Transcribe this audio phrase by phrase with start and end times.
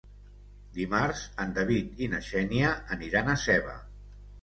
[0.77, 3.81] Dimarts en David i na Xènia aniran a Seva.